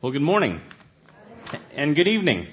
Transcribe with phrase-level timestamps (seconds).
[0.00, 0.60] Well, good morning.
[1.74, 2.46] And good evening.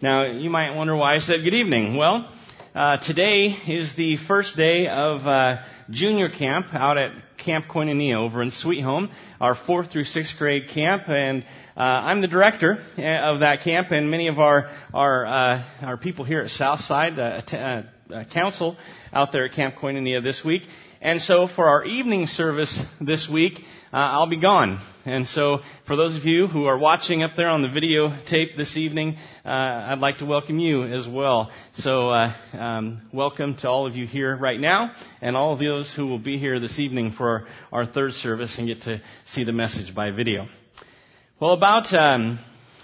[0.00, 1.98] Now, you might wonder why I said good evening.
[1.98, 2.32] Well,
[2.74, 8.40] uh, today is the first day of uh, junior camp out at Camp Koinonia over
[8.40, 9.10] in Sweet Home,
[9.42, 11.44] our fourth through sixth grade camp, and
[11.76, 15.96] uh, I'm the director uh, of that camp, and many of our our uh, our
[15.98, 18.78] people here at Southside uh, t- uh, Council
[19.12, 20.62] out there at Camp Koinonia this week.
[21.02, 23.62] And so for our evening service this week,
[23.96, 24.80] I'll be gone.
[25.04, 28.76] And so for those of you who are watching up there on the videotape this
[28.76, 31.52] evening, uh, I'd like to welcome you as well.
[31.74, 35.92] So uh, um, welcome to all of you here right now, and all of those
[35.94, 37.46] who will be here this evening for our,
[37.84, 40.48] our third service and get to see the message by video.
[41.38, 42.40] Well, about um,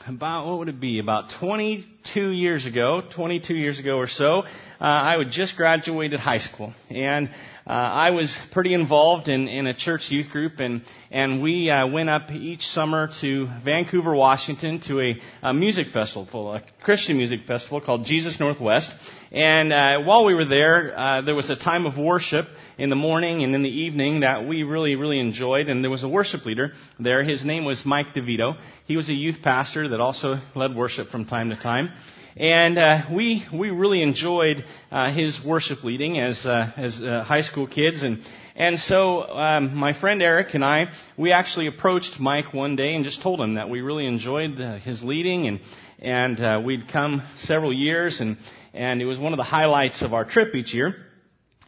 [0.07, 0.99] about what would it be?
[0.99, 4.47] About 22 years ago, 22 years ago or so, uh,
[4.81, 7.29] I had just graduated high school, and
[7.67, 11.87] uh, I was pretty involved in, in a church youth group, and and we uh,
[11.87, 17.41] went up each summer to Vancouver, Washington, to a, a music festival, a Christian music
[17.47, 18.91] festival called Jesus Northwest.
[19.33, 22.47] And uh, while we were there, uh, there was a time of worship
[22.81, 25.69] in the morning and in the evening that we really, really enjoyed.
[25.69, 27.23] And there was a worship leader there.
[27.23, 28.57] His name was Mike DeVito.
[28.87, 31.91] He was a youth pastor that also led worship from time to time.
[32.37, 37.43] And uh, we we really enjoyed uh, his worship leading as uh, as uh, high
[37.43, 38.23] school kids, and
[38.57, 40.87] and so um, my friend Eric and I
[41.19, 44.79] we actually approached Mike one day and just told him that we really enjoyed uh,
[44.79, 45.61] his leading, and
[45.99, 48.39] and uh, we'd come several years, and
[48.73, 50.95] and it was one of the highlights of our trip each year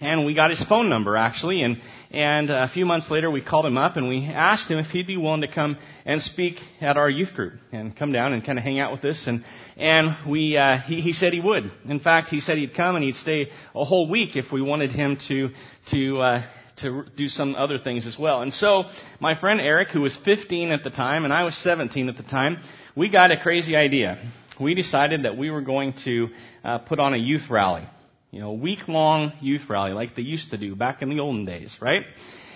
[0.02, 3.64] and we got his phone number actually and and a few months later we called
[3.64, 6.96] him up and we asked him if he'd be willing to come and speak at
[6.96, 9.44] our youth group and come down and kind of hang out with us and
[9.76, 13.04] and we uh, he he said he would in fact he said he'd come and
[13.04, 15.50] he'd stay a whole week if we wanted him to
[15.86, 16.42] to uh,
[16.76, 18.40] to do some other things as well.
[18.40, 18.84] And so
[19.20, 22.22] my friend Eric, who was 15 at the time, and I was 17 at the
[22.22, 22.62] time,
[22.96, 24.18] we got a crazy idea.
[24.58, 26.28] We decided that we were going to
[26.64, 27.86] uh, put on a youth rally
[28.32, 31.44] you know, week long youth rally like they used to do back in the olden
[31.44, 32.02] days, right?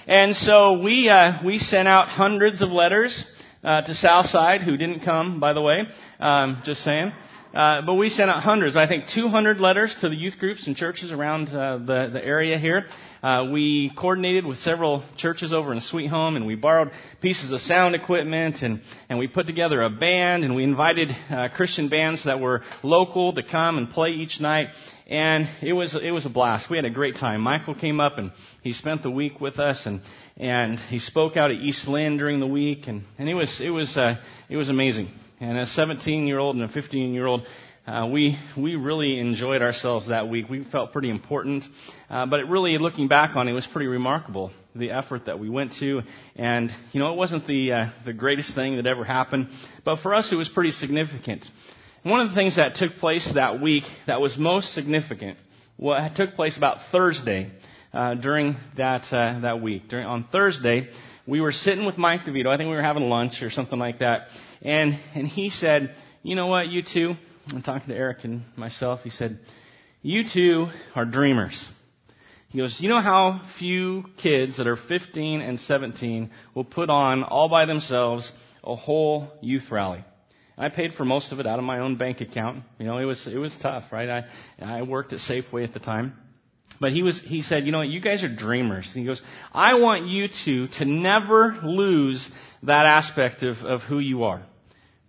[0.06, 3.26] And so we uh, we sent out hundreds of letters
[3.62, 5.82] uh, to Southside, who didn't come, by the way.
[6.18, 7.12] Um, just saying.
[7.56, 10.76] Uh, but we sent out hundreds, I think 200 letters to the youth groups and
[10.76, 12.84] churches around uh, the, the area here.
[13.22, 16.90] Uh, we coordinated with several churches over in Sweet Home and we borrowed
[17.22, 21.48] pieces of sound equipment and, and we put together a band and we invited uh,
[21.56, 24.66] Christian bands that were local to come and play each night.
[25.06, 26.68] And it was, it was a blast.
[26.68, 27.40] We had a great time.
[27.40, 30.02] Michael came up and he spent the week with us and,
[30.36, 33.70] and he spoke out at East Linn during the week and, and it was, it
[33.70, 34.16] was, uh,
[34.50, 35.08] it was amazing.
[35.40, 37.46] And a 17 year old and a 15 year old,
[37.86, 40.48] uh, we we really enjoyed ourselves that week.
[40.48, 41.64] We felt pretty important,
[42.10, 45.48] uh, but it really, looking back on it, was pretty remarkable the effort that we
[45.48, 46.02] went to.
[46.36, 49.48] And you know, it wasn't the uh, the greatest thing that ever happened,
[49.84, 51.48] but for us, it was pretty significant.
[52.02, 55.38] One of the things that took place that week that was most significant
[55.76, 57.50] what took place about Thursday
[57.92, 59.88] uh, during that uh, that week.
[59.88, 60.88] During on Thursday,
[61.26, 62.46] we were sitting with Mike DeVito.
[62.46, 64.28] I think we were having lunch or something like that,
[64.62, 67.14] and and he said, "You know what, you two,
[67.52, 69.02] I'm talking to Eric and myself.
[69.02, 69.38] He said,
[70.02, 71.70] "You two are dreamers."
[72.48, 77.22] He goes, "You know how few kids that are 15 and 17 will put on
[77.22, 78.30] all by themselves
[78.64, 80.04] a whole youth rally."
[80.58, 82.64] I paid for most of it out of my own bank account.
[82.78, 84.08] You know, it was it was tough, right?
[84.08, 86.14] I I worked at Safeway at the time.
[86.80, 87.88] But he was he said, "You know what?
[87.88, 89.22] You guys are dreamers." he goes,
[89.52, 92.28] "I want you two to never lose
[92.62, 94.42] that aspect of of who you are.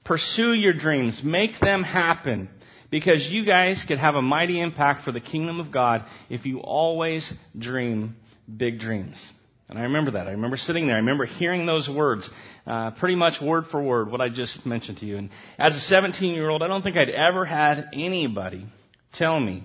[0.04, 2.50] Pursue your dreams, make them happen."
[2.90, 6.60] Because you guys could have a mighty impact for the kingdom of God if you
[6.60, 8.16] always dream
[8.56, 9.32] big dreams.
[9.70, 10.28] And I remember that.
[10.28, 10.96] I remember sitting there.
[10.96, 12.30] I remember hearing those words,
[12.66, 15.18] uh, pretty much word for word, what I just mentioned to you.
[15.18, 15.30] And
[15.60, 18.66] as a 17 year old, I don't think I'd ever had anybody
[19.12, 19.64] tell me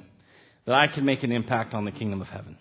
[0.67, 2.56] that I could make an impact on the kingdom of heaven.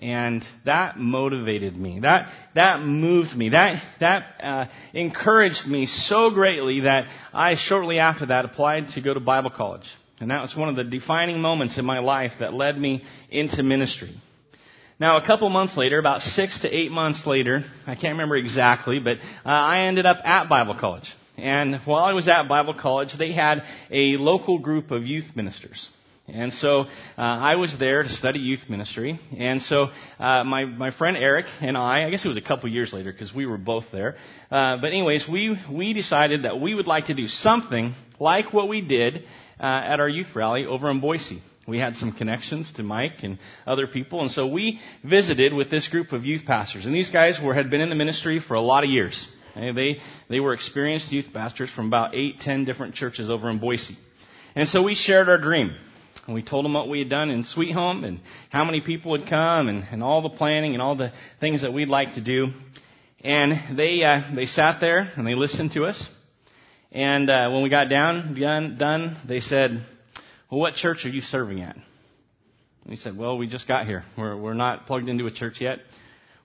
[0.00, 2.00] And that motivated me.
[2.00, 3.50] That, that moved me.
[3.50, 9.14] That, that uh, encouraged me so greatly that I shortly after that applied to go
[9.14, 9.88] to Bible college.
[10.18, 13.62] And that was one of the defining moments in my life that led me into
[13.62, 14.20] ministry.
[14.98, 19.00] Now, a couple months later, about six to eight months later, I can't remember exactly,
[19.00, 21.12] but uh, I ended up at Bible college.
[21.36, 25.88] And while I was at Bible college, they had a local group of youth ministers.
[26.32, 26.86] And so uh,
[27.16, 29.20] I was there to study youth ministry.
[29.36, 29.88] And so
[30.18, 33.12] uh, my my friend Eric and I, I guess it was a couple years later
[33.12, 34.16] because we were both there.
[34.50, 38.68] Uh, but anyways, we we decided that we would like to do something like what
[38.68, 39.24] we did
[39.60, 41.42] uh, at our youth rally over in Boise.
[41.66, 45.86] We had some connections to Mike and other people, and so we visited with this
[45.86, 46.86] group of youth pastors.
[46.86, 49.28] And these guys were, had been in the ministry for a lot of years.
[49.54, 53.96] They, they were experienced youth pastors from about eight, ten different churches over in Boise.
[54.56, 55.76] And so we shared our dream.
[56.26, 59.10] And we told them what we had done in Sweet Home and how many people
[59.12, 62.20] would come and, and all the planning and all the things that we'd like to
[62.20, 62.48] do.
[63.24, 66.08] And they, uh, they sat there and they listened to us.
[66.92, 69.84] And uh, when we got down, done, done, they said,
[70.50, 71.74] well, what church are you serving at?
[71.74, 71.84] And
[72.90, 74.04] we said, well, we just got here.
[74.16, 75.78] We're, we're not plugged into a church yet.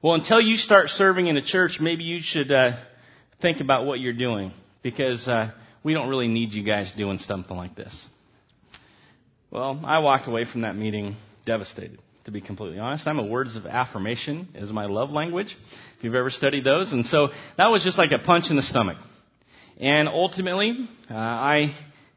[0.02, 2.78] Well, until you start serving in a church, maybe you should uh,
[3.42, 5.52] think about what you're doing because uh,
[5.84, 8.08] we don't really need you guys doing something like this.
[9.50, 11.16] Well, I walked away from that meeting
[11.46, 13.08] devastated, to be completely honest.
[13.08, 15.58] I'm a words of affirmation is my love language,
[15.98, 16.92] if you've ever studied those.
[16.92, 18.98] And so that was just like a punch in the stomach.
[19.80, 21.74] And ultimately, uh, I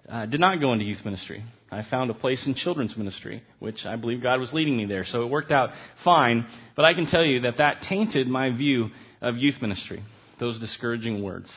[0.08, 1.44] uh, did not go into youth ministry.
[1.70, 5.04] I found a place in children's ministry, which I believe God was leading me there.
[5.04, 5.70] So it worked out
[6.02, 6.46] fine.
[6.74, 8.88] But I can tell you that that tainted my view
[9.20, 10.02] of youth ministry.
[10.40, 11.48] Those discouraging words.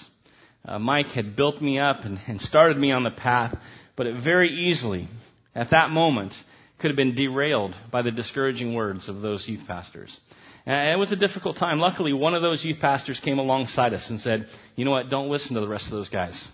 [0.64, 3.58] Uh, Mike had built me up and, and started me on the path,
[3.96, 5.08] but it very easily
[5.56, 6.34] at that moment
[6.80, 10.20] could have been derailed by the discouraging words of those youth pastors.
[10.66, 11.80] And it was a difficult time.
[11.80, 15.30] Luckily, one of those youth pastors came alongside us and said, you know what, don't
[15.30, 16.48] listen to the rest of those guys.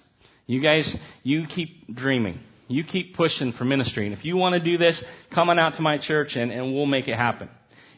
[0.47, 2.39] You guys, you keep dreaming.
[2.67, 4.05] You keep pushing for ministry.
[4.05, 5.03] And if you want to do this,
[5.33, 7.49] come on out to my church and, and we'll make it happen.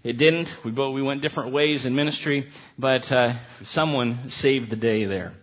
[0.04, 0.50] It didn't.
[0.66, 3.34] We both, we went different ways in ministry, but uh,
[3.66, 5.34] someone saved the day there.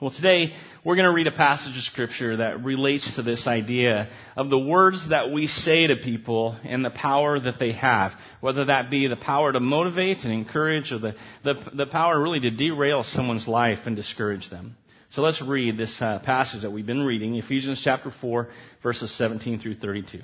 [0.00, 0.54] Well, today
[0.84, 4.58] we're going to read a passage of scripture that relates to this idea of the
[4.58, 9.08] words that we say to people and the power that they have, whether that be
[9.08, 13.48] the power to motivate and encourage or the, the, the power really to derail someone's
[13.48, 14.76] life and discourage them.
[15.10, 18.48] So let's read this uh, passage that we've been reading, Ephesians chapter 4,
[18.84, 20.20] verses 17 through 32.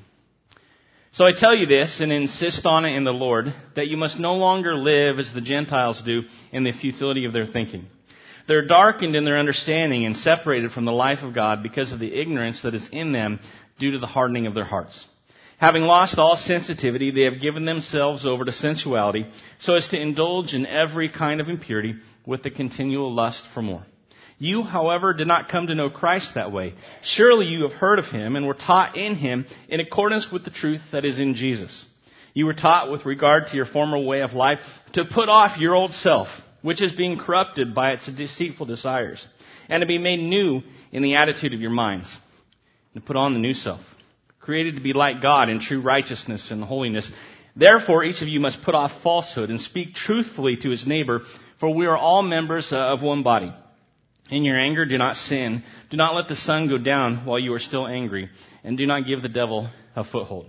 [1.15, 4.21] So I tell you this and insist on it in the Lord that you must
[4.21, 6.23] no longer live as the Gentiles do
[6.53, 7.87] in the futility of their thinking.
[8.47, 12.15] They're darkened in their understanding and separated from the life of God because of the
[12.15, 13.41] ignorance that is in them
[13.79, 15.07] due to the hardening of their hearts.
[15.59, 19.27] Having lost all sensitivity, they have given themselves over to sensuality
[19.61, 21.95] so as to indulge in every kind of impurity
[22.27, 23.87] with the continual lust for more.
[24.37, 26.75] You, however, did not come to know Christ that way.
[27.03, 30.51] Surely you have heard of him and were taught in him in accordance with the
[30.51, 31.85] truth that is in Jesus.
[32.35, 34.59] You were taught with regard to your former way of life
[34.95, 36.29] to put off your old self
[36.65, 39.23] which is being corrupted by its deceitful desires,
[39.69, 40.63] and to be made new
[40.93, 42.11] in the attitude of your minds,
[42.95, 43.83] and to put on the new self,
[44.41, 47.13] created to be like God in true righteousness and holiness.
[47.55, 51.21] Therefore, each of you must put off falsehood and speak truthfully to his neighbor,
[51.61, 53.55] for we are all members of one body.
[54.31, 55.63] In your anger, do not sin.
[55.91, 58.31] Do not let the sun go down while you are still angry,
[58.65, 60.47] and do not give the devil a foothold.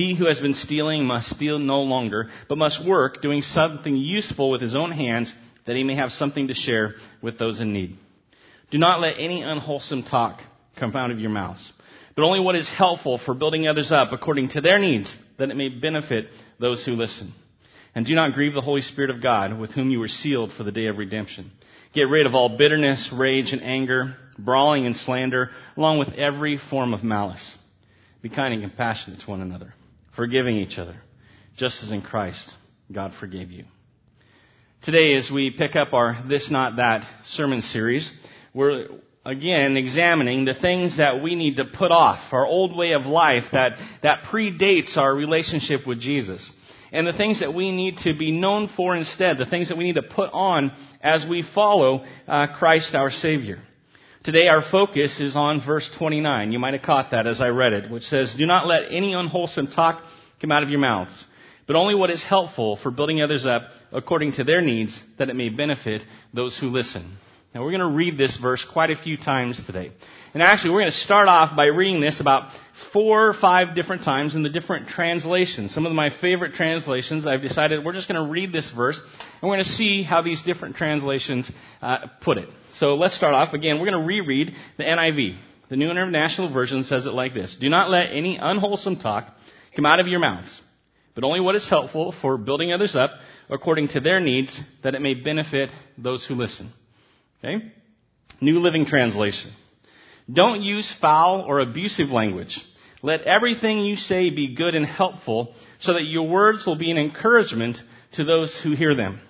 [0.00, 4.48] He who has been stealing must steal no longer, but must work, doing something useful
[4.48, 5.30] with his own hands,
[5.66, 7.98] that he may have something to share with those in need.
[8.70, 10.40] Do not let any unwholesome talk
[10.76, 11.70] come out of your mouths,
[12.16, 15.56] but only what is helpful for building others up according to their needs, that it
[15.58, 17.34] may benefit those who listen.
[17.94, 20.62] And do not grieve the Holy Spirit of God, with whom you were sealed for
[20.64, 21.50] the day of redemption.
[21.92, 26.94] Get rid of all bitterness, rage, and anger, brawling and slander, along with every form
[26.94, 27.54] of malice.
[28.22, 29.74] Be kind and compassionate to one another
[30.14, 30.96] forgiving each other,
[31.56, 32.54] just as in Christ
[32.92, 33.64] God forgave you.
[34.82, 38.10] Today, as we pick up our This Not That sermon series,
[38.54, 38.86] we're
[39.24, 43.44] again examining the things that we need to put off, our old way of life
[43.52, 46.50] that, that predates our relationship with Jesus.
[46.92, 49.84] And the things that we need to be known for instead, the things that we
[49.84, 53.60] need to put on as we follow uh, Christ our Savior.
[54.22, 56.52] Today our focus is on verse 29.
[56.52, 59.14] You might have caught that as I read it, which says, Do not let any
[59.14, 60.02] unwholesome talk
[60.42, 61.24] come out of your mouths,
[61.66, 63.62] but only what is helpful for building others up
[63.92, 66.02] according to their needs, that it may benefit
[66.34, 67.16] those who listen.
[67.54, 69.90] Now we're going to read this verse quite a few times today.
[70.34, 72.52] And actually we're going to start off by reading this about
[72.92, 75.74] four or five different times in the different translations.
[75.74, 79.42] Some of my favorite translations, I've decided we're just going to read this verse and
[79.42, 81.50] we're going to see how these different translations
[81.82, 82.48] uh, put it.
[82.74, 83.80] So let's start off again.
[83.80, 85.36] We're going to reread the NIV.
[85.70, 87.56] The New International Version says it like this.
[87.60, 89.34] Do not let any unwholesome talk
[89.74, 90.60] come out of your mouths,
[91.16, 93.10] but only what is helpful for building others up
[93.48, 96.72] according to their needs that it may benefit those who listen.
[97.42, 97.72] Okay?
[98.40, 99.50] New Living Translation.
[100.32, 102.64] Don't use foul or abusive language.
[103.02, 106.98] Let everything you say be good and helpful so that your words will be an
[106.98, 107.78] encouragement
[108.12, 109.20] to those who hear them.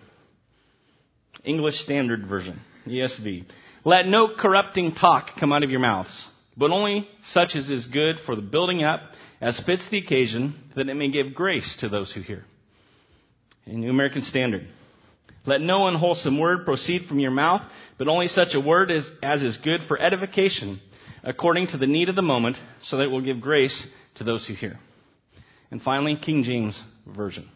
[1.45, 3.45] English Standard Version, ESV.
[3.85, 8.17] Let no corrupting talk come out of your mouths, but only such as is good
[8.27, 9.01] for the building up
[9.41, 12.45] as fits the occasion that it may give grace to those who hear.
[13.67, 14.67] In New American Standard.
[15.47, 17.63] Let no unwholesome word proceed from your mouth,
[17.99, 20.81] but only such a word as, as is good for edification,
[21.23, 24.47] according to the need of the moment, so that it will give grace to those
[24.47, 24.79] who hear.
[25.71, 27.49] And finally, King James Version.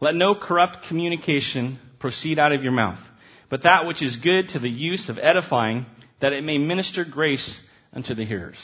[0.00, 3.00] Let no corrupt communication proceed out of your mouth,
[3.48, 5.86] but that which is good to the use of edifying,
[6.20, 7.60] that it may minister grace
[7.92, 8.58] unto the hearers.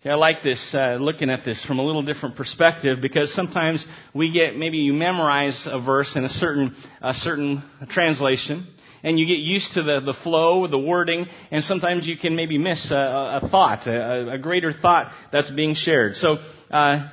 [0.00, 3.84] Okay, I like this, uh, looking at this from a little different perspective because sometimes
[4.14, 8.68] we get, maybe you memorize a verse in a certain, a certain translation
[9.02, 12.58] and you get used to the, the flow, the wording, and sometimes you can maybe
[12.58, 16.14] miss a, a thought, a, a, greater thought that's being shared.
[16.14, 16.36] So,
[16.70, 17.08] uh,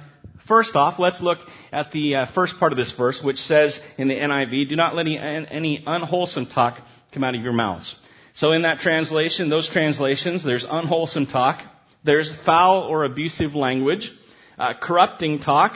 [0.47, 1.39] first off, let's look
[1.71, 4.93] at the uh, first part of this verse, which says in the NIV, do not
[4.93, 6.77] let any, any unwholesome talk
[7.11, 7.95] come out of your mouths.
[8.35, 11.63] So in that translation, those translations, there's unwholesome talk,
[12.05, 14.11] there's foul or abusive language,
[14.57, 15.75] uh, corrupting talk,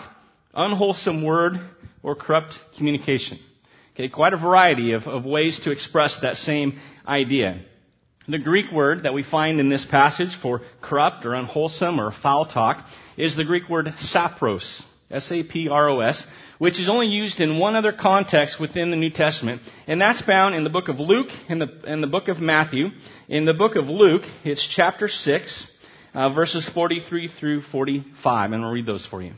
[0.53, 1.53] unwholesome word,
[2.03, 3.39] or corrupt communication.
[3.93, 7.61] Okay, quite a variety of, of ways to express that same idea.
[8.27, 12.45] The Greek word that we find in this passage for corrupt or unwholesome or foul
[12.45, 12.85] talk
[13.17, 14.83] is the Greek word sapros.
[15.11, 16.27] S-A-P-R-O-S,
[16.59, 20.53] which is only used in one other context within the New Testament, and that's found
[20.53, 22.89] in the book of Luke and the, in the book of Matthew.
[23.27, 25.67] In the book of Luke, it's chapter 6,
[26.13, 29.33] uh, verses 43 through 45, and I'll read those for you.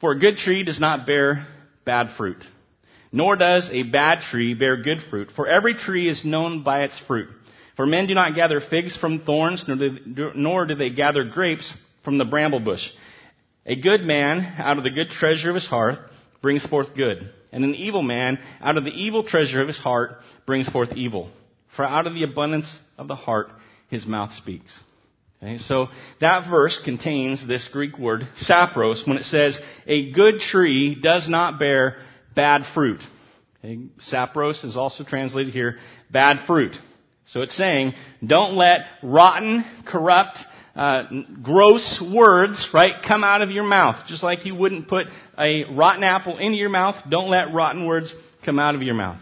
[0.00, 1.46] For a good tree does not bear
[1.84, 2.44] bad fruit,
[3.12, 6.98] nor does a bad tree bear good fruit, for every tree is known by its
[6.98, 7.28] fruit.
[7.76, 11.72] For men do not gather figs from thorns, nor do, nor do they gather grapes
[12.04, 12.90] from the bramble bush.
[13.64, 15.98] A good man out of the good treasure of his heart
[16.42, 20.18] brings forth good, and an evil man out of the evil treasure of his heart
[20.44, 21.30] brings forth evil.
[21.76, 23.50] For out of the abundance of the heart
[23.88, 24.78] his mouth speaks.
[25.42, 25.88] Okay, so
[26.20, 29.58] that verse contains this Greek word, sapros, when it says,
[29.88, 31.96] a good tree does not bear
[32.36, 33.00] bad fruit.
[33.58, 35.78] Okay, sapros is also translated here,
[36.12, 36.76] bad fruit.
[37.26, 37.94] So it's saying,
[38.24, 40.38] don't let rotten, corrupt,
[40.76, 41.04] uh,
[41.42, 44.06] gross words, right, come out of your mouth.
[44.06, 48.14] Just like you wouldn't put a rotten apple into your mouth, don't let rotten words
[48.44, 49.18] come out of your mouth.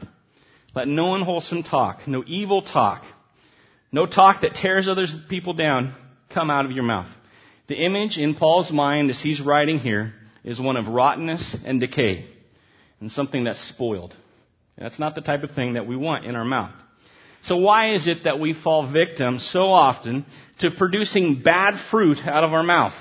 [0.74, 3.04] Let no unwholesome talk, no evil talk,
[3.90, 5.94] no talk that tears other people down
[6.30, 7.08] come out of your mouth.
[7.68, 12.26] The image in Paul's mind as he's writing here is one of rottenness and decay
[13.00, 14.14] and something that's spoiled.
[14.76, 16.72] That's not the type of thing that we want in our mouth.
[17.42, 20.26] So why is it that we fall victim so often
[20.58, 22.94] to producing bad fruit out of our mouth?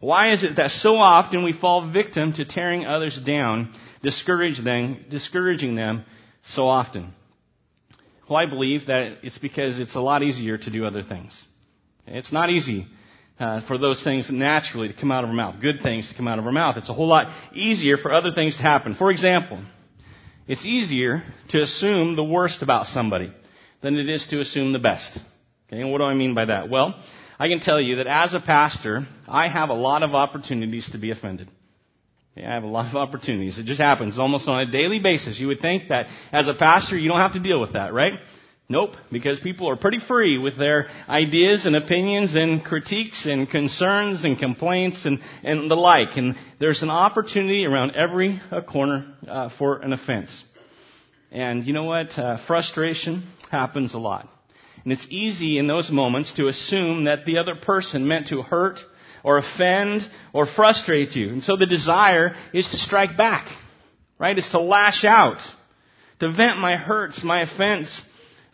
[0.00, 5.74] Why is it that so often we fall victim to tearing others down, them, discouraging
[5.76, 6.04] them
[6.42, 7.14] so often?
[8.28, 11.34] Well, I believe that it's because it's a lot easier to do other things.
[12.06, 12.86] It's not easy
[13.38, 16.28] uh, for those things naturally to come out of our mouth, good things to come
[16.28, 16.76] out of our mouth.
[16.76, 18.94] It's a whole lot easier for other things to happen.
[18.94, 19.60] For example,
[20.46, 23.32] it's easier to assume the worst about somebody
[23.80, 25.18] than it is to assume the best.
[25.68, 26.68] Okay, and what do I mean by that?
[26.68, 26.94] Well,
[27.38, 30.98] I can tell you that as a pastor, I have a lot of opportunities to
[30.98, 31.48] be offended.
[32.36, 33.58] Okay, I have a lot of opportunities.
[33.58, 35.38] It just happens almost on a daily basis.
[35.38, 38.14] You would think that as a pastor, you don't have to deal with that, right?
[38.66, 44.24] Nope, because people are pretty free with their ideas and opinions and critiques and concerns
[44.24, 46.16] and complaints and, and the like.
[46.16, 50.42] And there's an opportunity around every uh, corner uh, for an offense.
[51.30, 52.18] And you know what?
[52.18, 54.30] Uh, frustration happens a lot.
[54.82, 58.80] And it's easy in those moments to assume that the other person meant to hurt
[59.22, 61.28] or offend or frustrate you.
[61.28, 63.46] And so the desire is to strike back,
[64.18, 64.38] right?
[64.38, 65.38] Is to lash out,
[66.20, 68.00] to vent my hurts, my offense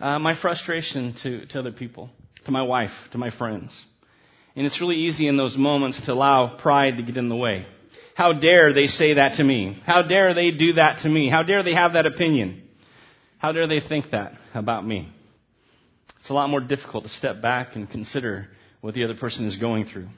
[0.01, 2.11] uh, my frustration to, to other people,
[2.47, 3.79] to my wife, to my friends.
[4.57, 7.67] And it's really easy in those moments to allow pride to get in the way.
[8.15, 9.81] How dare they say that to me?
[9.87, 11.29] How dare they do that to me?
[11.29, 12.63] How dare they have that opinion?
[13.39, 15.09] How dare they think that about me?
[16.19, 18.49] It's a lot more difficult to step back and consider
[18.81, 20.09] what the other person is going through.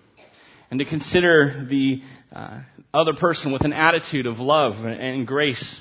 [0.70, 2.02] And to consider the
[2.34, 2.60] uh,
[2.94, 5.80] other person with an attitude of love and grace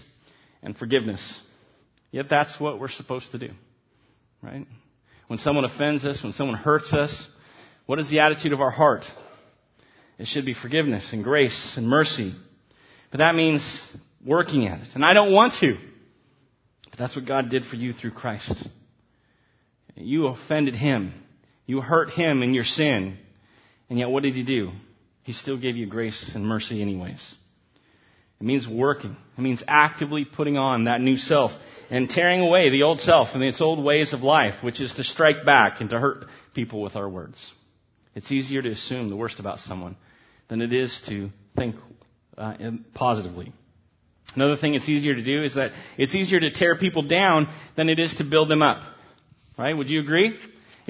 [0.62, 1.40] and forgiveness.
[2.12, 3.52] Yet that's what we're supposed to do
[4.42, 4.66] right?
[5.28, 7.28] When someone offends us, when someone hurts us,
[7.86, 9.06] what is the attitude of our heart?
[10.18, 12.34] It should be forgiveness and grace and mercy.
[13.10, 13.82] But that means
[14.26, 14.88] working at it.
[14.94, 15.78] And I don't want to.
[16.90, 18.68] But that's what God did for you through Christ.
[19.96, 21.14] You offended Him.
[21.66, 23.18] You hurt Him in your sin.
[23.90, 24.72] And yet what did He do?
[25.24, 27.36] He still gave you grace and mercy anyways.
[28.42, 29.16] It means working.
[29.38, 31.52] It means actively putting on that new self
[31.92, 35.04] and tearing away the old self and its old ways of life, which is to
[35.04, 37.54] strike back and to hurt people with our words.
[38.16, 39.96] It's easier to assume the worst about someone
[40.48, 41.76] than it is to think
[42.36, 42.56] uh,
[42.96, 43.54] positively.
[44.34, 47.90] Another thing it's easier to do is that it's easier to tear people down than
[47.90, 48.82] it is to build them up.
[49.56, 49.78] Right?
[49.78, 50.36] Would you agree?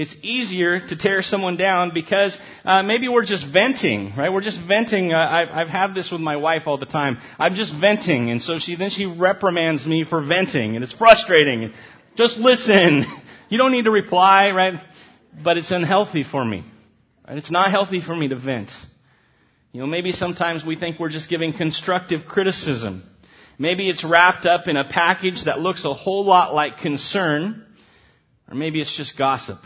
[0.01, 4.33] It's easier to tear someone down because uh, maybe we're just venting, right?
[4.33, 5.13] We're just venting.
[5.13, 7.19] Uh, I've, I've had this with my wife all the time.
[7.37, 11.71] I'm just venting, and so she then she reprimands me for venting, and it's frustrating.
[12.15, 13.05] Just listen.
[13.49, 14.75] You don't need to reply, right?
[15.43, 16.63] But it's unhealthy for me.
[17.27, 17.37] Right?
[17.37, 18.71] It's not healthy for me to vent.
[19.73, 23.03] You know, maybe sometimes we think we're just giving constructive criticism.
[23.59, 27.65] Maybe it's wrapped up in a package that looks a whole lot like concern,
[28.47, 29.59] or maybe it's just gossip.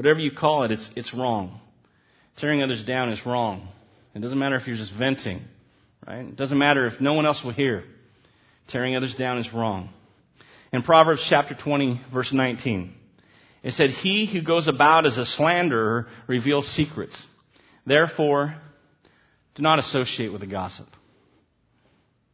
[0.00, 1.60] Whatever you call it, it's, it's wrong.
[2.38, 3.68] Tearing others down is wrong.
[4.14, 5.42] It doesn't matter if you're just venting,
[6.08, 6.20] right?
[6.24, 7.84] It doesn't matter if no one else will hear.
[8.68, 9.90] Tearing others down is wrong.
[10.72, 12.94] In Proverbs chapter 20, verse 19,
[13.62, 17.22] it said, He who goes about as a slanderer reveals secrets.
[17.84, 18.54] Therefore,
[19.54, 20.88] do not associate with a gossip.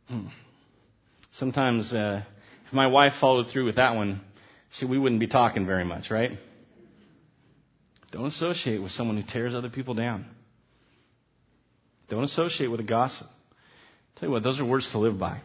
[0.07, 0.29] Hmm.
[1.33, 2.23] Sometimes, uh,
[2.65, 4.21] if my wife followed through with that one,
[4.71, 6.39] she, we wouldn't be talking very much, right?
[8.17, 10.25] Don't associate with someone who tears other people down.
[12.09, 13.27] Don't associate with a gossip.
[14.15, 15.43] Tell you what, those are words to live by.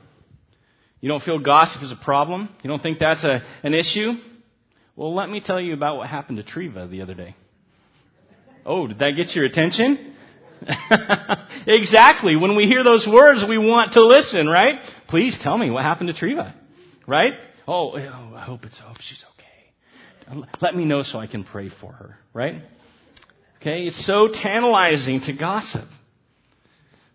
[1.02, 2.48] You don't feel gossip is a problem?
[2.64, 4.14] You don't think that's a, an issue?
[4.96, 7.36] Well, let me tell you about what happened to Treva the other day.
[8.66, 10.16] Oh, did that get your attention?
[11.68, 12.38] exactly.
[12.38, 14.80] When we hear those words, we want to listen, right?
[15.10, 16.54] Please tell me what happened to Treva,
[17.06, 17.34] right?
[17.68, 19.26] Oh, oh I hope it's, I hope she's
[20.62, 22.62] let me know so I can pray for her, right?
[23.58, 25.88] Okay, it's so tantalizing to gossip.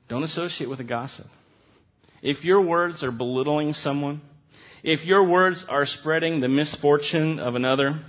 [0.08, 1.26] Don't associate with a gossip.
[2.22, 4.20] If your words are belittling someone,
[4.82, 8.00] if your words are spreading the misfortune of another,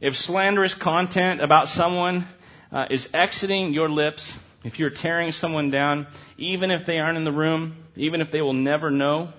[0.00, 2.26] if slanderous content about someone
[2.72, 6.06] uh, is exiting your lips, if you're tearing someone down,
[6.38, 9.32] even if they aren't in the room, even if they will never know,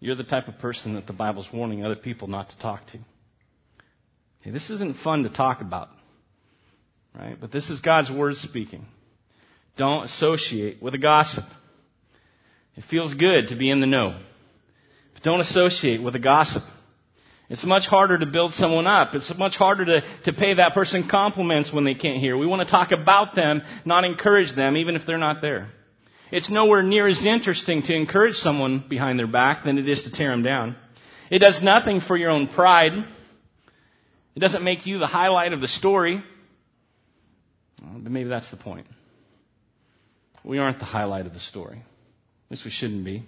[0.00, 2.98] you're the type of person that the Bible's warning other people not to talk to.
[4.46, 5.88] Okay, this isn't fun to talk about,
[7.18, 7.36] right?
[7.40, 8.86] But this is God's word speaking.
[9.76, 11.42] Don't associate with a gossip.
[12.76, 14.16] It feels good to be in the know.
[15.14, 16.62] But don't associate with a gossip.
[17.50, 19.16] It's much harder to build someone up.
[19.16, 22.36] It's much harder to, to pay that person compliments when they can't hear.
[22.36, 25.70] We want to talk about them, not encourage them, even if they're not there.
[26.30, 30.12] It's nowhere near as interesting to encourage someone behind their back than it is to
[30.12, 30.76] tear them down.
[31.32, 32.92] It does nothing for your own pride.
[34.36, 36.22] It doesn't make you the highlight of the story.
[37.80, 38.86] But maybe that's the point.
[40.44, 41.78] We aren't the highlight of the story.
[41.78, 43.16] At least we shouldn't be.
[43.16, 43.24] And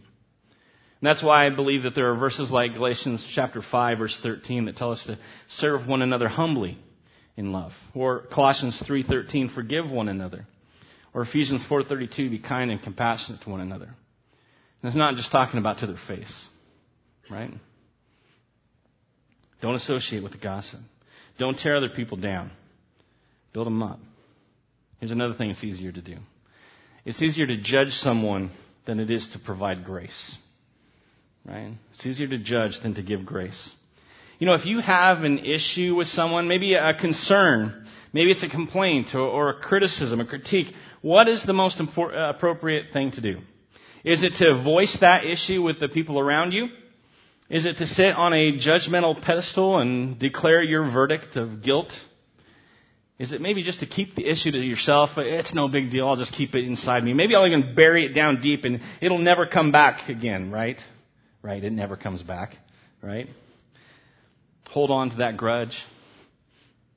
[1.09, 4.77] that's why I believe that there are verses like Galatians chapter 5 verse 13 that
[4.77, 5.19] tell us to
[5.49, 6.79] serve one another humbly
[7.37, 7.73] in love.
[7.95, 10.47] Or Colossians 3:13 forgive one another.
[11.15, 13.87] Or Ephesians 4:32 be kind and compassionate to one another.
[13.87, 16.49] And it's not just talking about to their face,
[17.31, 17.53] right?
[19.61, 20.81] Don't associate with the gossip.
[21.39, 22.51] Don't tear other people down.
[23.53, 24.01] Build them up.
[24.99, 26.17] Here's another thing it's easier to do.
[27.05, 28.51] It's easier to judge someone
[28.85, 30.37] than it is to provide grace.
[31.45, 31.73] Right?
[31.95, 33.73] It's easier to judge than to give grace.
[34.39, 38.49] You know, if you have an issue with someone, maybe a concern, maybe it's a
[38.49, 43.21] complaint or, or a criticism, a critique, what is the most uh, appropriate thing to
[43.21, 43.39] do?
[44.05, 46.69] Is it to voice that issue with the people around you?
[47.51, 51.93] Is it to sit on a judgmental pedestal and declare your verdict of guilt?
[53.19, 55.11] Is it maybe just to keep the issue to yourself?
[55.17, 56.07] It's no big deal.
[56.07, 57.15] I'll just keep it inside me.
[57.15, 60.79] Maybe I'll even bury it down deep and it'll never come back again, right?
[61.43, 61.65] Right?
[61.65, 62.55] It never comes back,
[63.03, 63.29] right?
[64.69, 65.85] Hold on to that grudge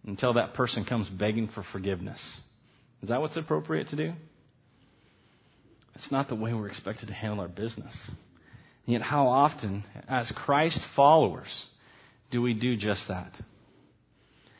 [0.06, 2.22] until that person comes begging for forgiveness.
[3.02, 4.14] Is that what's appropriate to do?
[5.96, 7.96] It's not the way we're expected to handle our business.
[8.86, 11.68] Yet, how often, as Christ followers,
[12.32, 13.34] do we do just that?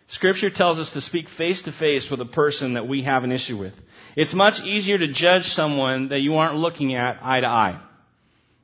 [0.08, 3.32] Scripture tells us to speak face to face with a person that we have an
[3.32, 3.74] issue with.
[4.16, 7.82] It's much easier to judge someone that you aren't looking at eye to eye.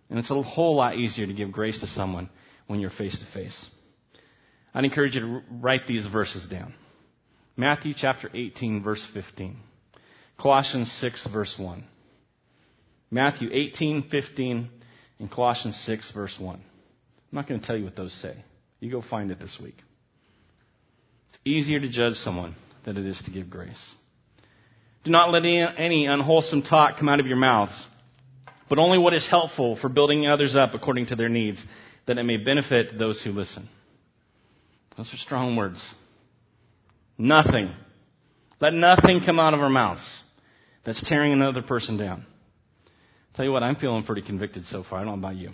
[0.10, 2.30] And it's a whole lot easier to give grace to someone
[2.68, 3.70] when you're face to face.
[4.74, 6.74] I'd encourage you to write these verses down.
[7.56, 9.58] Matthew chapter 18 verse 15.
[10.38, 11.84] Colossians 6 verse 1.
[13.10, 14.70] Matthew 18, 15,
[15.20, 16.56] in Colossians 6, verse 1.
[16.56, 16.62] I'm
[17.32, 18.36] not going to tell you what those say.
[18.80, 19.78] You go find it this week.
[21.30, 23.94] It's easier to judge someone than it is to give grace.
[25.04, 27.86] Do not let any unwholesome talk come out of your mouths,
[28.70, 31.64] but only what is helpful for building others up according to their needs,
[32.06, 33.68] that it may benefit those who listen.
[34.96, 35.84] Those are strong words.
[37.18, 37.72] Nothing.
[38.60, 40.02] Let nothing come out of our mouths
[40.84, 42.26] that's tearing another person down
[43.38, 44.98] Tell you what, I'm feeling pretty convicted so far.
[44.98, 45.52] I don't know about you.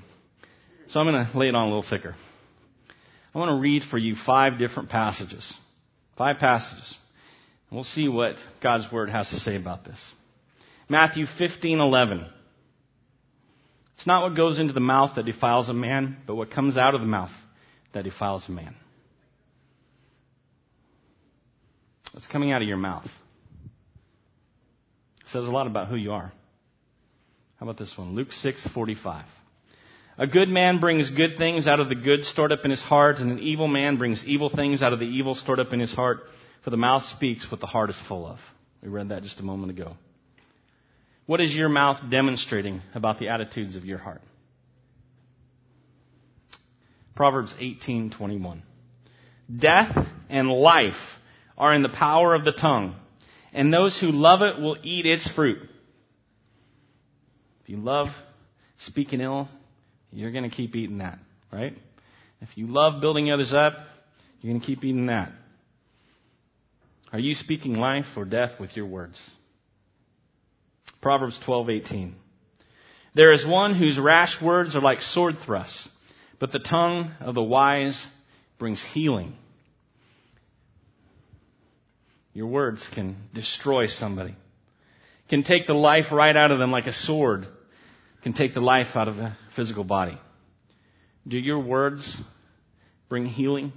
[0.87, 2.15] So I'm going to lay it on a little thicker.
[3.35, 5.53] I want to read for you five different passages.
[6.17, 6.97] Five passages.
[7.69, 9.99] And we'll see what God's Word has to say about this.
[10.87, 12.29] Matthew 15:11.
[13.97, 16.95] It's not what goes into the mouth that defiles a man, but what comes out
[16.95, 17.31] of the mouth
[17.91, 18.75] that defiles a man.
[22.13, 23.09] What's coming out of your mouth?
[25.21, 26.31] It says a lot about who you are.
[27.63, 28.13] How about this one?
[28.13, 29.23] Luke 6:45.
[30.17, 33.19] A good man brings good things out of the good stored up in his heart,
[33.19, 35.93] and an evil man brings evil things out of the evil stored up in his
[35.93, 36.29] heart,
[36.63, 38.37] for the mouth speaks what the heart is full of.
[38.81, 39.95] We read that just a moment ago.
[41.25, 44.21] What is your mouth demonstrating about the attitudes of your heart?
[47.15, 48.61] Proverbs 18:21.
[49.57, 50.99] Death and life
[51.57, 52.95] are in the power of the tongue,
[53.53, 55.69] and those who love it will eat its fruit.
[57.73, 58.09] You love
[58.77, 59.47] speaking ill,
[60.11, 61.17] you're going to keep eating that,
[61.51, 61.75] right?
[62.39, 63.73] If you love building others up,
[64.39, 65.31] you're going to keep eating that.
[67.11, 69.19] Are you speaking life or death with your words?
[71.01, 72.13] Proverbs 12:18.
[73.15, 75.89] There is one whose rash words are like sword thrusts,
[76.39, 78.05] but the tongue of the wise
[78.59, 79.33] brings healing.
[82.33, 84.35] Your words can destroy somebody.
[85.27, 87.47] Can take the life right out of them like a sword.
[88.23, 90.17] Can take the life out of a physical body.
[91.27, 92.17] Do your words
[93.09, 93.73] bring healing?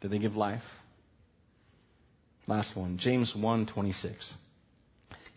[0.00, 0.62] Do they give life?
[2.46, 4.34] Last one, James 1:26.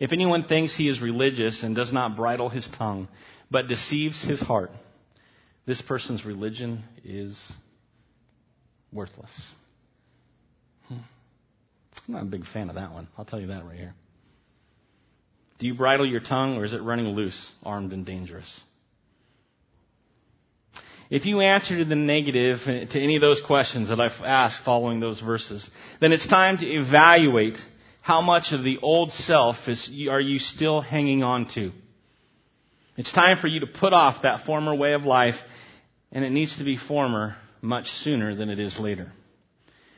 [0.00, 3.08] If anyone thinks he is religious and does not bridle his tongue,
[3.50, 4.72] but deceives his heart,
[5.66, 7.52] this person's religion is
[8.90, 9.30] worthless.
[10.88, 10.98] Hmm.
[12.08, 13.06] I'm not a big fan of that one.
[13.16, 13.94] I'll tell you that right here.
[15.58, 18.60] Do you bridle your tongue or is it running loose, armed and dangerous?
[21.10, 24.64] If you answer to the negative uh, to any of those questions that I've asked
[24.64, 25.68] following those verses,
[26.00, 27.58] then it's time to evaluate
[28.00, 31.72] how much of the old self is, are you still hanging on to.
[32.96, 35.36] It's time for you to put off that former way of life,
[36.12, 39.12] and it needs to be former much sooner than it is later.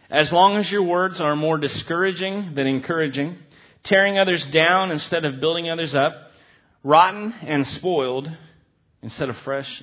[0.09, 3.38] As long as your words are more discouraging than encouraging,
[3.87, 6.12] tearing others down instead of building others up,
[6.83, 8.29] rotten and spoiled
[9.03, 9.83] instead of fresh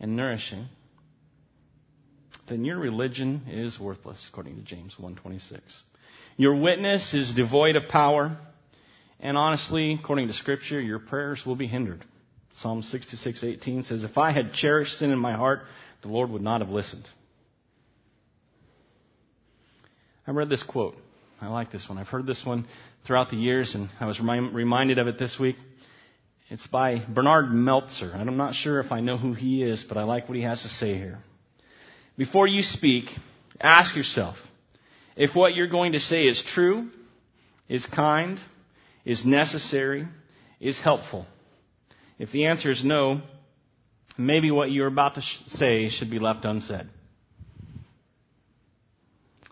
[0.00, 0.66] and nourishing,
[2.48, 5.60] then your religion is worthless, according to James 1:26.
[6.36, 8.36] Your witness is devoid of power,
[9.20, 12.04] and honestly, according to Scripture, your prayers will be hindered.
[12.50, 15.66] Psalm 66:18 says, "If I had cherished sin in my heart,
[16.02, 17.08] the Lord would not have listened."
[20.26, 20.96] I read this quote.
[21.42, 21.98] I like this one.
[21.98, 22.66] I've heard this one
[23.04, 25.56] throughout the years, and I was reminded of it this week.
[26.48, 28.12] It's by Bernard Meltzer.
[28.14, 30.62] I'm not sure if I know who he is, but I like what he has
[30.62, 31.18] to say here.
[32.16, 33.06] Before you speak,
[33.60, 34.36] ask yourself
[35.16, 36.90] if what you're going to say is true,
[37.68, 38.38] is kind,
[39.04, 40.06] is necessary,
[40.60, 41.26] is helpful.
[42.20, 43.20] If the answer is no,
[44.16, 46.88] maybe what you're about to say should be left unsaid.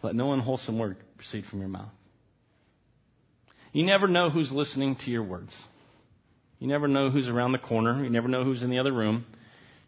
[0.05, 1.93] Let no unwholesome word proceed from your mouth.
[3.75, 5.55] You never know who's listening to your words.
[6.59, 8.03] You never know who's around the corner.
[8.03, 9.27] You never know who's in the other room.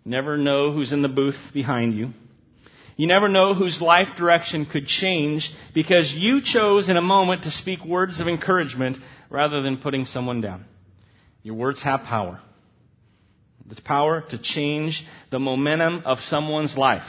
[0.04, 2.10] You never know who's in the booth behind you.
[2.98, 7.50] You never know whose life direction could change because you chose in a moment to
[7.50, 8.98] speak words of encouragement
[9.30, 10.66] rather than putting someone down.
[11.42, 12.42] Your words have power.
[13.66, 17.06] The power to change the momentum of someone's life.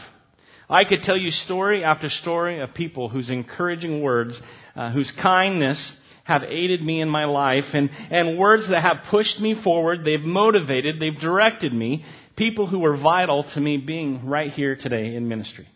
[0.70, 4.42] I could tell you story after story of people whose encouraging words,
[4.76, 9.42] uh, whose kindness have aided me in my life, and, and words that have pushed
[9.42, 12.06] me forward, they've motivated, they've directed me,
[12.38, 15.68] people who were vital to me being right here today in ministry.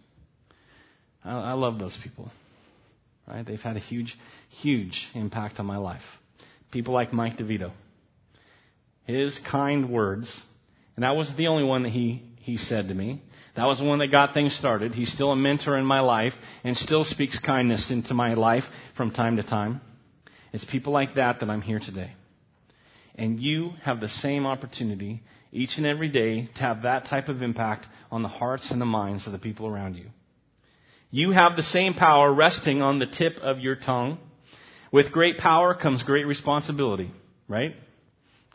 [1.24, 2.32] I, I love those people.
[3.28, 3.46] Right?
[3.46, 4.18] They've had a huge,
[4.50, 6.04] huge impact on my life.
[6.72, 7.72] People like Mike DeVito.
[9.06, 10.42] His kind words,
[10.96, 13.22] and that wasn't the only one that he, he said to me.
[13.58, 14.94] That was the one that got things started.
[14.94, 18.66] He's still a mentor in my life and still speaks kindness into my life
[18.96, 19.82] from time to time.
[20.54, 22.14] It's people like that that I'm here today.
[23.16, 27.42] And you have the same opportunity each and every day to have that type of
[27.42, 30.06] impact on the hearts and the minds of the people around you.
[31.10, 34.20] You have the same power resting on the tip of your tongue.
[34.92, 37.10] With great power comes great responsibility,
[37.48, 37.74] right?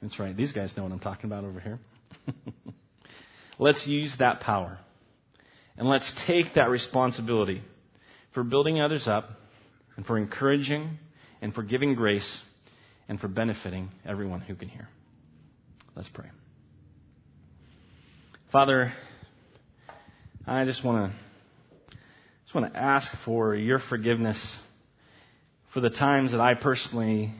[0.00, 0.36] That's right.
[0.36, 1.80] These guys know what I'm talking about over here.
[3.58, 4.78] Let's use that power.
[5.76, 7.62] And let's take that responsibility
[8.32, 9.30] for building others up
[9.96, 10.98] and for encouraging
[11.40, 12.42] and for giving grace
[13.08, 14.88] and for benefiting everyone who can hear.
[15.94, 16.28] Let's pray.
[18.50, 18.92] Father,
[20.46, 21.18] I just want to
[22.44, 24.60] just want to ask for your forgiveness
[25.72, 27.32] for the times that I personally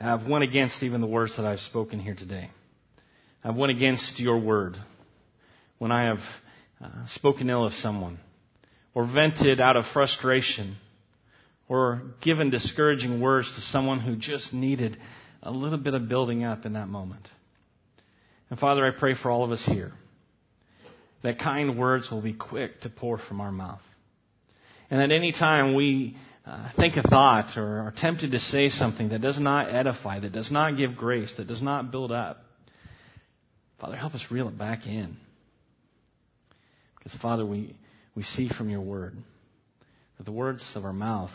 [0.00, 2.50] have went against even the words that I've spoken here today.
[3.44, 4.76] I've went against your word
[5.78, 6.20] when I have
[6.80, 8.18] uh, spoken ill of someone
[8.94, 10.76] or vented out of frustration
[11.68, 14.96] or given discouraging words to someone who just needed
[15.42, 17.28] a little bit of building up in that moment.
[18.50, 19.92] And Father, I pray for all of us here
[21.22, 23.82] that kind words will be quick to pour from our mouth.
[24.90, 29.08] And at any time we uh, think a thought or are tempted to say something
[29.08, 32.44] that does not edify, that does not give grace, that does not build up,
[33.80, 35.16] Father, help us reel it back in.
[37.06, 37.76] Because, Father, we,
[38.16, 39.16] we see from your word
[40.18, 41.30] that the words of our mouth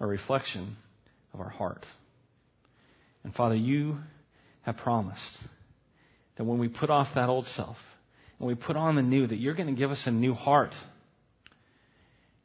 [0.00, 0.76] are a reflection
[1.32, 1.86] of our heart.
[3.22, 3.98] And, Father, you
[4.62, 5.38] have promised
[6.34, 7.76] that when we put off that old self
[8.40, 10.74] and we put on the new, that you're going to give us a new heart.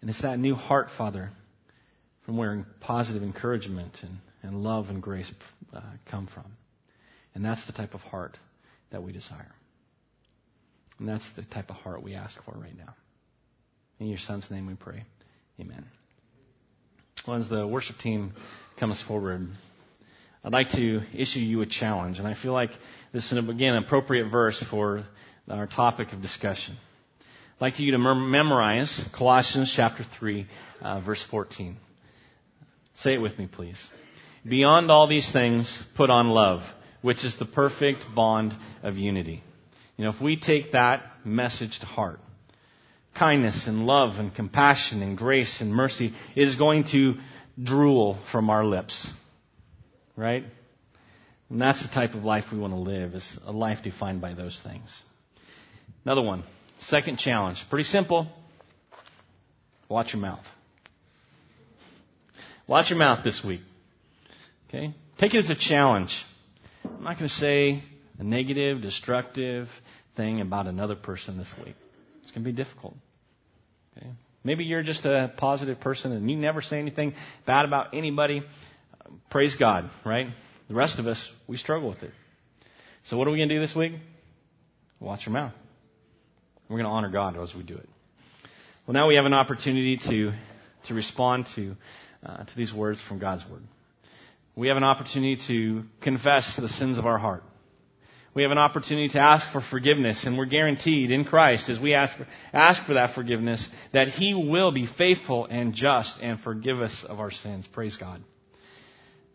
[0.02, 1.32] And it's that new heart, Father,
[2.24, 5.32] from where positive encouragement and, and love and grace
[5.74, 6.46] uh, come from.
[7.34, 8.38] And that's the type of heart
[8.92, 9.56] that we desire.
[11.00, 12.96] And that's the type of heart we ask for right now.
[14.00, 15.04] In your son's name we pray.
[15.60, 15.86] Amen.
[17.28, 18.34] Well, as the worship team
[18.80, 19.48] comes forward,
[20.44, 22.20] I'd like to issue you a challenge.
[22.20, 22.72] And I feel like
[23.12, 25.04] this is, again, an appropriate verse for
[25.50, 26.78] our topic of discussion.
[27.20, 30.48] I'd like you to memorize Colossians chapter 3,
[30.82, 31.78] uh, verse 14.
[32.96, 33.80] Say it with me, please.
[34.48, 36.62] Beyond all these things, put on love,
[37.02, 39.44] which is the perfect bond of unity.
[39.98, 42.20] You know, if we take that message to heart,
[43.16, 47.16] kindness and love and compassion and grace and mercy is going to
[47.62, 49.10] drool from our lips.
[50.16, 50.44] Right?
[51.50, 54.34] And that's the type of life we want to live, is a life defined by
[54.34, 55.02] those things.
[56.06, 56.44] Another one.
[56.80, 57.64] Second challenge.
[57.70, 58.28] Pretty simple.
[59.90, 60.46] Watch your mouth.
[62.68, 63.62] Watch your mouth this week.
[64.68, 64.94] Okay?
[65.18, 66.24] Take it as a challenge.
[66.84, 67.84] I'm not going to say
[68.20, 69.68] a negative, destructive
[70.16, 71.76] thing about another person this week.
[72.22, 72.96] It's going to be difficult.
[73.98, 74.08] Okay?
[74.44, 77.14] Maybe you're just a positive person and you never say anything
[77.46, 78.44] bad about anybody.
[79.30, 80.28] Praise God, right?
[80.68, 82.12] The rest of us, we struggle with it.
[83.06, 83.94] So what are we going to do this week?
[85.00, 85.54] Watch your mouth.
[86.70, 87.88] We're going to honor God as we do it.
[88.86, 90.34] Well, now we have an opportunity to,
[90.86, 91.76] to respond to,
[92.26, 93.64] uh, to these words from God's Word.
[94.56, 97.44] We have an opportunity to confess the sins of our heart.
[98.34, 101.94] We have an opportunity to ask for forgiveness, and we're guaranteed in Christ, as we
[101.96, 106.82] ask for, ask for that forgiveness, that He will be faithful and just and forgive
[106.82, 107.68] us of our sins.
[107.72, 108.22] Praise God.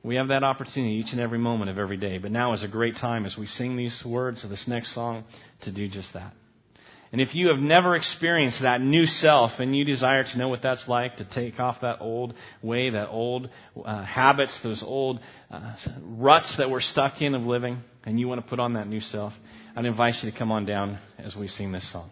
[0.05, 2.19] We have that opportunity each and every moment of every day.
[2.19, 5.25] But now is a great time as we sing these words of this next song
[5.63, 6.33] to do just that.
[7.13, 10.63] And if you have never experienced that new self and you desire to know what
[10.63, 13.51] that's like, to take off that old way, that old
[13.85, 15.21] uh, habits, those old
[15.51, 18.89] uh, ruts that we're stuck in of living, and you want to put on that
[18.89, 19.35] new self,
[19.77, 22.11] I'd invite you to come on down as we sing this song.